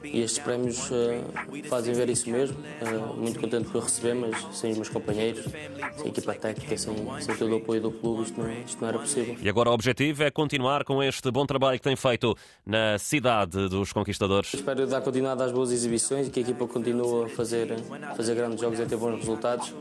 e 0.03 0.23
estes 0.23 0.43
prémios 0.43 0.91
uh, 0.91 1.69
fazem 1.69 1.93
ver 1.93 2.09
isso 2.09 2.31
mesmo. 2.31 2.57
Uh, 2.57 3.15
muito 3.15 3.38
contente 3.38 3.69
por 3.69 3.83
receber, 3.83 4.15
mas 4.15 4.57
sem 4.57 4.71
os 4.71 4.79
meus 4.79 4.88
companheiros, 4.88 5.45
sem 5.45 6.07
a 6.07 6.09
equipa 6.09 6.35
técnica, 6.35 6.79
sem, 6.79 6.95
sem 7.21 7.37
todo 7.37 7.53
o 7.53 7.57
apoio 7.57 7.83
do 7.83 7.91
clube, 7.91 8.23
isto 8.23 8.41
não, 8.41 8.50
isto 8.53 8.81
não 8.81 8.88
era 8.88 8.99
possível. 8.99 9.37
E 9.41 9.49
agora 9.49 9.71
o 9.71 9.75
objetivo 9.75 10.23
é 10.23 10.31
continuar 10.31 10.83
com 10.85 11.03
este 11.03 11.31
bom 11.31 11.45
trabalho 11.45 11.79
que 11.79 11.85
tem 11.85 11.97
feito 11.97 12.35
na 12.65 12.99
cidade 12.99 13.69
dos 13.69 13.93
conquistadores. 13.93 14.55
Espero 14.55 14.87
dar 14.87 15.03
continuidade 15.03 15.43
às 15.43 15.53
boas 15.53 15.73
exibições 15.73 16.29
e 16.29 16.31
que 16.31 16.41
a 16.41 16.43
equipa 16.43 16.67
continue 16.67 17.26
a 17.26 17.29
fazer, 17.29 17.69
a 18.03 18.15
fazer 18.15 18.35
grandes 18.35 18.61
jogos 18.61 18.79
e 18.79 18.83
a 18.83 18.87
ter 18.87 18.97
bons 18.97 19.17
resultados. 19.17 19.75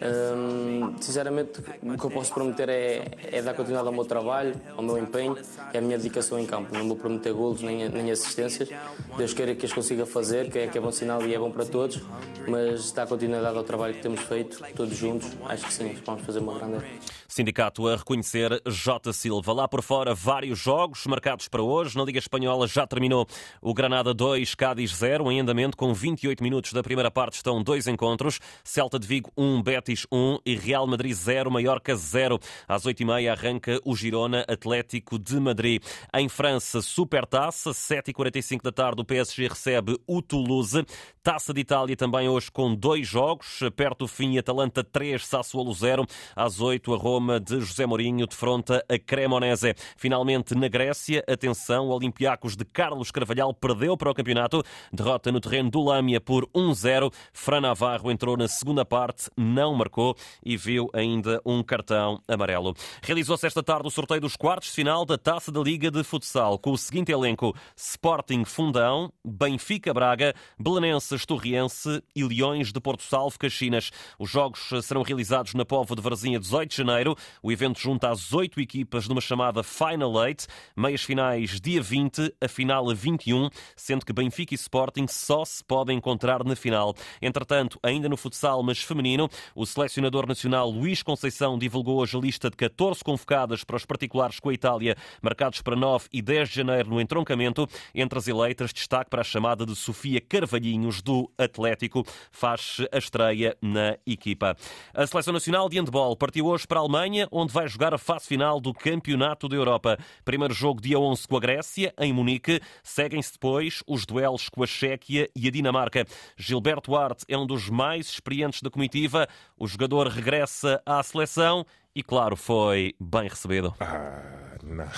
Um, 0.00 0.61
sinceramente, 1.00 1.60
o 1.82 1.98
que 1.98 2.04
eu 2.04 2.10
posso 2.10 2.32
prometer 2.32 2.68
é, 2.68 3.04
é 3.30 3.42
dar 3.42 3.54
continuidade 3.54 3.88
ao 3.88 3.92
meu 3.92 4.04
trabalho, 4.04 4.54
ao 4.76 4.82
meu 4.82 4.98
empenho 4.98 5.36
e 5.72 5.78
à 5.78 5.80
minha 5.80 5.96
dedicação 5.96 6.38
em 6.38 6.46
campo. 6.46 6.76
Não 6.76 6.86
vou 6.86 6.96
prometer 6.96 7.32
golos 7.32 7.62
nem, 7.62 7.88
nem 7.88 8.10
assistências. 8.10 8.68
Deus 9.16 9.32
queira 9.34 9.54
que 9.54 9.66
as 9.66 9.72
consiga 9.72 10.06
fazer, 10.06 10.50
que 10.50 10.58
é, 10.58 10.66
que 10.66 10.78
é 10.78 10.80
bom 10.80 10.92
sinal 10.92 11.22
e 11.26 11.34
é 11.34 11.38
bom 11.38 11.50
para 11.50 11.64
todos, 11.64 12.00
mas 12.46 12.92
dar 12.92 13.06
continuidade 13.06 13.56
ao 13.56 13.64
trabalho 13.64 13.94
que 13.94 14.02
temos 14.02 14.20
feito, 14.20 14.62
todos 14.74 14.96
juntos, 14.96 15.28
acho 15.46 15.66
que 15.66 15.72
sim, 15.72 15.96
vamos 16.04 16.22
fazer 16.22 16.38
uma 16.38 16.58
grande 16.58 16.84
Sindicato 17.32 17.88
a 17.88 17.96
reconhecer 17.96 18.60
J. 18.66 19.10
Silva. 19.10 19.54
Lá 19.54 19.66
por 19.66 19.80
fora, 19.80 20.14
vários 20.14 20.58
jogos 20.58 21.06
marcados 21.06 21.48
para 21.48 21.62
hoje. 21.62 21.96
Na 21.96 22.04
Liga 22.04 22.18
Espanhola 22.18 22.66
já 22.66 22.86
terminou 22.86 23.26
o 23.62 23.72
Granada 23.72 24.12
2, 24.12 24.54
Cádiz 24.54 24.94
0, 24.94 25.32
em 25.32 25.40
andamento 25.40 25.74
com 25.74 25.94
28 25.94 26.42
minutos 26.42 26.74
da 26.74 26.82
primeira 26.82 27.10
parte. 27.10 27.36
Estão 27.36 27.62
dois 27.62 27.86
encontros: 27.86 28.38
Celta 28.62 28.98
de 28.98 29.06
Vigo 29.06 29.32
1, 29.34 29.62
Betis 29.62 30.06
1 30.12 30.40
e 30.44 30.54
Real 30.54 30.86
Madrid 30.86 31.14
0, 31.14 31.50
Mallorca 31.50 31.96
0. 31.96 32.38
Às 32.68 32.84
8h30 32.84 33.30
arranca 33.30 33.80
o 33.82 33.96
Girona 33.96 34.44
Atlético 34.46 35.18
de 35.18 35.40
Madrid. 35.40 35.82
Em 36.14 36.28
França, 36.28 36.82
Supertaça, 36.82 37.70
7h45 37.70 38.60
da 38.62 38.72
tarde, 38.72 39.00
o 39.00 39.06
PSG 39.06 39.48
recebe 39.48 39.98
o 40.06 40.20
Toulouse. 40.20 40.84
Taça 41.22 41.54
de 41.54 41.62
Itália 41.62 41.96
também 41.96 42.28
hoje 42.28 42.50
com 42.50 42.74
dois 42.74 43.08
jogos. 43.08 43.60
Perto 43.74 44.00
do 44.00 44.08
fim, 44.08 44.36
Atalanta 44.36 44.84
3, 44.84 45.24
Sassuolo 45.24 45.72
0. 45.72 46.04
Às 46.36 46.60
8 46.60 46.92
a 46.92 46.96
Roma 46.98 47.21
de 47.40 47.60
José 47.60 47.86
Mourinho 47.86 48.26
defronta 48.26 48.84
a 48.88 48.98
Cremonese. 48.98 49.74
Finalmente, 49.96 50.54
na 50.54 50.68
Grécia, 50.68 51.24
atenção, 51.28 51.88
Olympiacos 51.88 52.56
de 52.56 52.64
Carlos 52.64 53.10
Carvalhal 53.10 53.54
perdeu 53.54 53.96
para 53.96 54.10
o 54.10 54.14
campeonato. 54.14 54.62
Derrota 54.92 55.30
no 55.30 55.40
terreno 55.40 55.70
do 55.70 55.82
Lâmia 55.82 56.20
por 56.20 56.46
1-0. 56.48 57.12
Fran 57.32 57.60
Navarro 57.60 58.10
entrou 58.10 58.36
na 58.36 58.48
segunda 58.48 58.84
parte, 58.84 59.30
não 59.36 59.74
marcou 59.74 60.16
e 60.44 60.56
viu 60.56 60.88
ainda 60.92 61.40
um 61.44 61.62
cartão 61.62 62.20
amarelo. 62.26 62.74
Realizou-se 63.02 63.46
esta 63.46 63.62
tarde 63.62 63.86
o 63.86 63.90
sorteio 63.90 64.20
dos 64.20 64.36
quartos 64.36 64.70
de 64.70 64.74
final 64.74 65.04
da 65.04 65.16
Taça 65.16 65.52
da 65.52 65.60
Liga 65.60 65.90
de 65.90 66.02
Futsal, 66.02 66.58
com 66.58 66.72
o 66.72 66.78
seguinte 66.78 67.12
elenco: 67.12 67.54
Sporting 67.76 68.44
Fundão, 68.44 69.12
Benfica 69.24 69.94
Braga, 69.94 70.34
Belenenses 70.58 71.24
Torriense 71.24 72.02
e 72.14 72.24
Leões 72.24 72.72
de 72.72 72.80
Porto 72.80 73.02
Salvo 73.02 73.38
Caxinas. 73.38 73.90
Os 74.18 74.30
jogos 74.30 74.70
serão 74.82 75.02
realizados 75.02 75.54
na 75.54 75.64
Povo 75.64 75.94
de 75.94 76.02
Varzinha 76.02 76.38
18 76.38 76.70
de 76.70 76.76
janeiro. 76.76 77.11
O 77.42 77.50
evento 77.50 77.80
junta 77.80 78.10
as 78.10 78.32
oito 78.32 78.60
equipas 78.60 79.08
numa 79.08 79.20
chamada 79.20 79.62
Final 79.62 80.26
Eight, 80.26 80.46
meias 80.76 81.02
finais 81.02 81.60
dia 81.60 81.82
20, 81.82 82.34
a 82.40 82.48
final 82.48 82.90
a 82.90 82.94
21, 82.94 83.48
sendo 83.76 84.04
que 84.04 84.12
Benfica 84.12 84.54
e 84.54 84.56
Sporting 84.56 85.06
só 85.06 85.44
se 85.44 85.64
podem 85.64 85.96
encontrar 85.96 86.44
na 86.44 86.56
final. 86.56 86.94
Entretanto, 87.20 87.78
ainda 87.82 88.08
no 88.08 88.16
futsal, 88.16 88.62
mas 88.62 88.82
feminino, 88.82 89.28
o 89.54 89.66
selecionador 89.66 90.26
nacional 90.26 90.70
Luís 90.70 91.02
Conceição 91.02 91.58
divulgou 91.58 91.98
hoje 91.98 92.16
a 92.16 92.20
lista 92.20 92.50
de 92.50 92.56
14 92.56 93.02
convocadas 93.04 93.64
para 93.64 93.76
os 93.76 93.84
particulares 93.84 94.40
com 94.40 94.48
a 94.48 94.54
Itália, 94.54 94.96
marcados 95.20 95.60
para 95.62 95.76
9 95.76 96.06
e 96.12 96.22
10 96.22 96.48
de 96.48 96.54
janeiro 96.54 96.90
no 96.90 97.00
entroncamento. 97.00 97.68
Entre 97.94 98.18
as 98.18 98.28
eleitas, 98.28 98.72
destaque 98.72 99.10
para 99.10 99.20
a 99.20 99.24
chamada 99.24 99.66
de 99.66 99.74
Sofia 99.74 100.20
Carvalhinhos, 100.20 101.02
do 101.02 101.30
Atlético, 101.36 102.04
faz 102.30 102.78
a 102.92 102.98
estreia 102.98 103.56
na 103.60 103.96
equipa. 104.06 104.56
A 104.94 105.06
Seleção 105.06 105.32
Nacional 105.32 105.68
de 105.68 105.78
Handball 105.78 106.16
partiu 106.16 106.46
hoje 106.46 106.66
para 106.66 106.78
a 106.78 106.82
Alemanha, 106.82 107.01
onde 107.30 107.52
vai 107.52 107.66
jogar 107.66 107.92
a 107.92 107.98
fase 107.98 108.26
final 108.26 108.60
do 108.60 108.72
Campeonato 108.72 109.48
da 109.48 109.56
Europa. 109.56 109.98
Primeiro 110.24 110.54
jogo 110.54 110.80
dia 110.80 110.98
11 110.98 111.26
com 111.26 111.36
a 111.36 111.40
Grécia, 111.40 111.92
em 111.98 112.12
Munique. 112.12 112.60
Seguem-se 112.82 113.32
depois 113.32 113.82
os 113.88 114.06
duelos 114.06 114.48
com 114.48 114.62
a 114.62 114.66
Chequia 114.66 115.28
e 115.34 115.48
a 115.48 115.50
Dinamarca. 115.50 116.06
Gilberto 116.36 116.94
Arte 116.94 117.24
é 117.28 117.36
um 117.36 117.46
dos 117.46 117.68
mais 117.68 118.06
experientes 118.06 118.62
da 118.62 118.70
comitiva. 118.70 119.26
O 119.58 119.66
jogador 119.66 120.06
regressa 120.06 120.80
à 120.86 121.02
seleção 121.02 121.66
e, 121.94 122.02
claro, 122.02 122.36
foi 122.36 122.94
bem 123.00 123.28
recebido. 123.28 123.74
Ah, 123.80 124.56
não. 124.62 124.88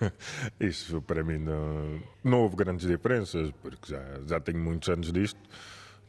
Isso 0.58 1.02
para 1.02 1.22
mim 1.22 1.38
não, 1.38 2.02
não 2.24 2.40
houve 2.40 2.56
grandes 2.56 2.86
diferenças, 2.86 3.50
porque 3.60 3.92
já, 3.92 4.02
já 4.26 4.40
tenho 4.40 4.58
muitos 4.58 4.88
anos 4.88 5.12
disto. 5.12 5.38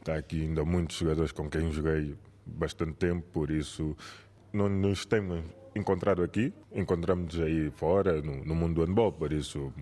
Está 0.00 0.16
aqui 0.16 0.42
ainda 0.42 0.64
muitos 0.64 0.96
jogadores 0.96 1.30
com 1.30 1.48
quem 1.48 1.70
joguei 1.70 2.16
bastante 2.44 2.94
tempo, 2.94 3.26
por 3.32 3.50
isso 3.50 3.96
não 4.52 4.68
nos 4.68 5.04
temos 5.06 5.42
encontrado 5.74 6.22
aqui, 6.22 6.52
encontramos 6.74 7.40
aí 7.40 7.70
fora, 7.70 8.20
no, 8.20 8.44
no 8.44 8.54
mundo 8.54 8.74
do 8.74 8.84
handball, 8.84 9.12
por 9.12 9.32
isso 9.32 9.72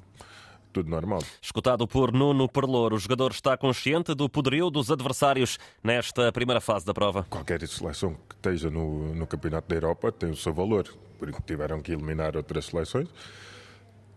tudo 0.72 0.88
normal. 0.88 1.20
Escutado 1.42 1.86
por 1.86 2.12
Nuno 2.12 2.48
Perlour, 2.48 2.94
o 2.94 2.98
jogador 2.98 3.32
está 3.32 3.56
consciente 3.56 4.14
do 4.14 4.28
poderio 4.28 4.70
dos 4.70 4.90
adversários 4.90 5.58
nesta 5.82 6.32
primeira 6.32 6.60
fase 6.60 6.86
da 6.86 6.94
prova. 6.94 7.26
Qualquer 7.28 7.66
seleção 7.66 8.14
que 8.28 8.36
esteja 8.36 8.70
no, 8.70 9.14
no 9.14 9.26
Campeonato 9.26 9.68
da 9.68 9.74
Europa 9.74 10.12
tem 10.12 10.30
o 10.30 10.36
seu 10.36 10.52
valor, 10.52 10.86
porque 11.18 11.40
tiveram 11.44 11.80
que 11.80 11.92
eliminar 11.92 12.36
outras 12.36 12.66
seleções. 12.66 13.08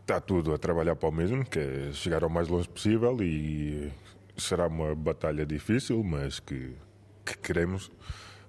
Está 0.02 0.20
tudo 0.20 0.54
a 0.54 0.58
trabalhar 0.58 0.96
para 0.96 1.10
o 1.10 1.12
mesmo, 1.12 1.46
que 1.46 1.60
é 1.60 1.90
chegar 1.94 2.24
ao 2.24 2.30
mais 2.30 2.48
longe 2.48 2.68
possível 2.68 3.18
e 3.22 3.92
será 4.38 4.68
uma 4.68 4.94
batalha 4.94 5.46
difícil, 5.46 6.04
mas 6.04 6.40
que, 6.40 6.74
que 7.26 7.38
queremos 7.38 7.90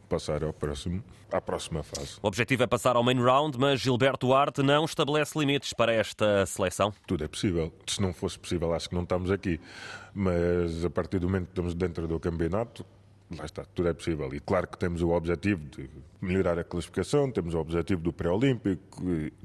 passar 0.04 0.44
ao 0.44 0.52
próximo, 0.52 1.02
à 1.30 1.40
próxima 1.40 1.82
fase. 1.82 2.18
O 2.22 2.26
objetivo 2.26 2.62
é 2.62 2.66
passar 2.66 2.96
ao 2.96 3.02
main 3.02 3.20
round, 3.20 3.58
mas 3.58 3.80
Gilberto 3.80 4.26
Duarte 4.26 4.62
não 4.62 4.84
estabelece 4.84 5.38
limites 5.38 5.72
para 5.72 5.92
esta 5.92 6.46
seleção. 6.46 6.92
Tudo 7.06 7.24
é 7.24 7.28
possível. 7.28 7.72
Se 7.86 8.00
não 8.00 8.12
fosse 8.12 8.38
possível, 8.38 8.72
acho 8.72 8.88
que 8.88 8.94
não 8.94 9.02
estamos 9.02 9.30
aqui. 9.30 9.60
Mas 10.14 10.84
a 10.84 10.90
partir 10.90 11.18
do 11.18 11.26
momento 11.28 11.46
que 11.46 11.52
estamos 11.52 11.74
dentro 11.74 12.06
do 12.06 12.20
campeonato, 12.20 12.84
lá 13.36 13.44
está, 13.44 13.64
tudo 13.64 13.88
é 13.88 13.94
possível. 13.94 14.32
E 14.34 14.40
claro 14.40 14.66
que 14.68 14.78
temos 14.78 15.02
o 15.02 15.10
objetivo 15.10 15.64
de 15.66 15.88
melhorar 16.20 16.58
a 16.58 16.64
classificação, 16.64 17.30
temos 17.30 17.54
o 17.54 17.58
objetivo 17.58 18.00
do 18.00 18.12
pré-olímpico 18.12 19.02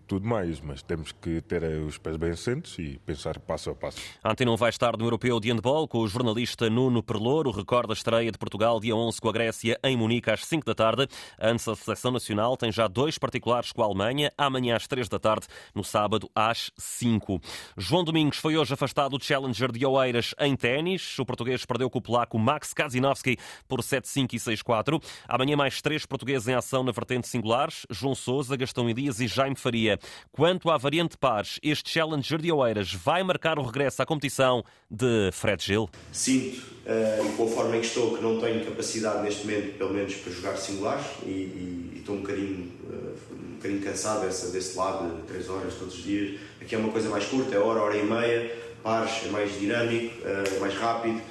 tudo 0.10 0.28
mais, 0.28 0.60
mas 0.60 0.82
temos 0.82 1.12
que 1.12 1.40
ter 1.42 1.64
os 1.64 2.00
pés 2.00 2.18
bem 2.18 2.32
assentes 2.32 2.80
e 2.80 3.00
pensar 3.06 3.40
passo 3.40 3.70
a 3.70 3.76
passo. 3.76 4.00
A 4.24 4.32
Antena 4.32 4.56
vai 4.58 4.72
estar 4.72 4.98
no 4.98 5.06
Europeu 5.06 5.40
de 5.40 5.52
Handball 5.52 5.88
com 5.88 6.00
o 6.00 6.08
jornalista 6.08 6.68
Nuno 6.68 7.04
Perlouro, 7.04 7.52
recorda 7.52 7.94
a 7.94 7.96
estreia 7.96 8.32
de 8.32 8.38
Portugal 8.40 8.80
dia 8.80 8.96
11 8.96 9.22
com 9.22 9.30
a 9.30 9.32
Grécia 9.32 9.80
em 9.84 9.96
Munique 9.96 10.32
às 10.32 10.44
5 10.44 10.66
da 10.66 10.74
tarde. 10.74 11.08
Antes 11.40 11.68
a 11.68 11.76
seleção 11.76 12.12
nacional 12.12 12.58
tem 12.58 12.72
já 12.72 12.88
dois 12.88 13.20
particulares 13.20 13.72
com 13.72 13.84
a 13.84 13.86
Alemanha, 13.86 14.32
amanhã 14.36 14.76
às 14.76 14.88
3 14.88 15.08
da 15.08 15.20
tarde, 15.20 15.46
no 15.76 15.84
sábado 15.84 16.28
às 16.34 16.72
5. 16.76 17.40
João 17.78 18.04
Domingos 18.04 18.40
foi 18.40 18.58
hoje 18.58 18.74
afastado 18.74 19.16
do 19.16 19.24
Challenger 19.24 19.72
de 19.72 19.86
Oeiras 19.86 20.34
em 20.40 20.56
ténis. 20.56 21.20
O 21.20 21.26
português 21.26 21.64
perdeu 21.66 21.88
com 21.88 22.00
o 22.00 22.02
polaco 22.02 22.40
Max 22.40 22.74
Kazinowski 22.74 23.38
por 23.68 23.82
7-5 23.82 24.34
e 24.34 24.38
6-4. 24.38 25.04
Amanhã 25.28 25.56
mais 25.56 25.84
três 25.84 26.04
portugueses 26.04 26.48
em 26.48 26.56
ação 26.56 26.84
na 26.84 26.92
vertente 26.92 27.28
singulares, 27.28 27.86
João 27.92 28.16
Sousa, 28.16 28.58
Gastão 28.58 28.90
Elias 28.90 29.20
e 29.20 29.28
Jaime 29.28 29.56
Faria. 29.56 29.99
Quanto 30.32 30.70
à 30.70 30.78
variante 30.78 31.18
pares, 31.18 31.60
este 31.62 31.90
Challenger 31.90 32.40
de 32.40 32.52
Oeiras 32.52 32.94
vai 32.94 33.24
marcar 33.24 33.60
o 33.60 33.64
regresso 33.64 34.02
à 34.02 34.06
competição 34.06 34.64
de 34.90 35.30
Fred 35.32 35.64
Gil? 35.64 35.90
Sinto, 36.12 36.62
uh, 36.86 37.50
forma 37.50 37.78
em 37.78 37.82
que 37.82 37.88
estou, 37.88 38.16
que 38.16 38.24
não 38.24 38.40
tenho 38.40 38.64
capacidade 38.66 39.24
neste 39.24 39.46
momento, 39.46 39.78
pelo 39.78 39.94
menos 39.94 40.16
para 40.16 40.32
jogar 40.32 40.58
singulares 40.58 41.06
e, 41.24 41.30
e, 41.30 41.92
e 41.96 42.00
estou 42.00 42.16
um 42.16 42.22
bocadinho, 42.22 42.72
uh, 42.90 43.18
um 43.34 43.56
bocadinho 43.56 43.82
cansado 43.82 44.22
dessa, 44.22 44.52
desse 44.52 44.78
lado, 44.78 45.18
de 45.18 45.24
3 45.24 45.50
horas 45.50 45.74
todos 45.76 45.96
os 45.96 46.04
dias. 46.04 46.40
Aqui 46.62 46.76
é 46.76 46.78
uma 46.78 46.92
coisa 46.92 47.10
mais 47.10 47.26
curta, 47.26 47.56
é 47.56 47.60
hora, 47.60 47.82
hora 47.82 47.98
e 47.98 48.04
meia, 48.04 48.56
pares, 48.82 49.26
é 49.26 49.30
mais 49.30 49.60
dinâmico, 49.60 50.16
uh, 50.22 50.60
mais 50.60 50.74
rápido, 50.76 51.22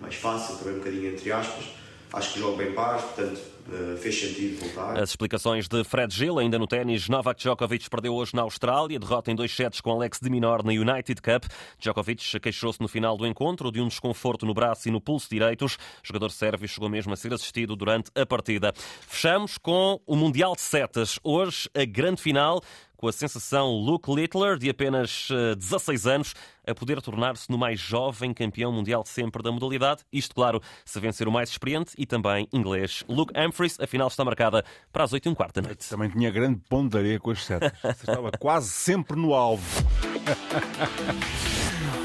mais 0.00 0.14
fácil, 0.14 0.56
também 0.56 0.74
um 0.74 0.78
bocadinho 0.78 1.12
entre 1.12 1.30
aspas. 1.32 1.64
Acho 2.12 2.32
que 2.32 2.40
jogo 2.40 2.56
bem 2.56 2.72
pares, 2.72 3.02
portanto 3.02 3.57
fez 3.98 4.20
sentido 4.20 4.60
voltar. 4.60 4.98
As 4.98 5.10
explicações 5.10 5.68
de 5.68 5.84
Fred 5.84 6.14
Gil, 6.14 6.38
ainda 6.38 6.58
no 6.58 6.66
ténis, 6.66 7.08
Novak 7.08 7.40
Djokovic 7.40 7.88
perdeu 7.88 8.14
hoje 8.14 8.34
na 8.34 8.42
Austrália, 8.42 8.98
derrota 8.98 9.30
em 9.30 9.34
dois 9.34 9.54
sets 9.54 9.80
com 9.80 9.90
Alex 9.90 10.18
de 10.20 10.30
Minor 10.30 10.64
na 10.64 10.72
United 10.72 11.20
Cup. 11.20 11.44
Djokovic 11.78 12.40
queixou-se 12.40 12.80
no 12.80 12.88
final 12.88 13.16
do 13.16 13.26
encontro 13.26 13.70
de 13.70 13.80
um 13.80 13.88
desconforto 13.88 14.46
no 14.46 14.54
braço 14.54 14.88
e 14.88 14.90
no 14.90 15.00
pulso 15.00 15.28
direitos. 15.30 15.74
O 15.74 16.06
jogador 16.06 16.30
sérvio 16.30 16.68
chegou 16.68 16.88
mesmo 16.88 17.12
a 17.12 17.16
ser 17.16 17.32
assistido 17.32 17.76
durante 17.76 18.10
a 18.14 18.24
partida. 18.24 18.72
Fechamos 19.06 19.58
com 19.58 20.00
o 20.06 20.16
Mundial 20.16 20.54
de 20.54 20.62
Setas. 20.62 21.18
Hoje, 21.22 21.68
a 21.74 21.84
grande 21.84 22.22
final 22.22 22.62
com 22.98 23.06
a 23.06 23.12
sensação 23.12 23.70
Luke 23.70 24.12
Littler, 24.12 24.58
de 24.58 24.68
apenas 24.68 25.28
16 25.56 26.04
eh, 26.04 26.14
anos, 26.14 26.34
a 26.66 26.74
poder 26.74 27.00
tornar-se 27.00 27.48
no 27.48 27.56
mais 27.56 27.78
jovem 27.80 28.34
campeão 28.34 28.72
mundial 28.72 29.04
sempre 29.06 29.42
da 29.42 29.50
modalidade. 29.52 30.02
Isto, 30.12 30.34
claro, 30.34 30.60
se 30.84 31.00
vencer 31.00 31.26
o 31.28 31.32
mais 31.32 31.48
experiente 31.48 31.92
e 31.96 32.04
também 32.04 32.46
inglês. 32.52 33.04
Luke 33.08 33.32
Humphries, 33.38 33.78
a 33.80 33.86
final 33.86 34.08
está 34.08 34.24
marcada 34.24 34.64
para 34.92 35.04
as 35.04 35.12
8 35.12 35.26
e 35.26 35.28
um 35.30 35.34
quarto 35.34 35.60
da 35.60 35.68
noite. 35.68 35.88
Também 35.88 36.10
tinha 36.10 36.28
grande 36.30 36.60
pontaria 36.68 37.20
com 37.20 37.30
as 37.30 37.44
setas. 37.44 37.72
Estava 37.84 38.32
quase 38.38 38.68
sempre 38.68 39.16
no 39.16 39.32
alvo. 39.32 39.64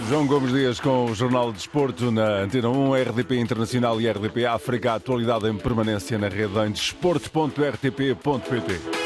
João 0.07 0.27
Gomes 0.27 0.53
Dias 0.53 0.79
com 0.79 1.05
o 1.05 1.15
Jornal 1.15 1.51
de 1.51 1.57
Desporto 1.57 2.11
na 2.11 2.41
Antena 2.41 2.69
1, 2.69 2.93
RDP 2.93 3.39
Internacional 3.39 3.99
e 3.99 4.07
RDP 4.07 4.45
África. 4.45 4.93
Atualidade 4.93 5.47
em 5.47 5.57
permanência 5.57 6.19
na 6.19 6.27
rede 6.27 6.59
em 6.59 6.69
desporto.rtp.pt. 6.71 9.02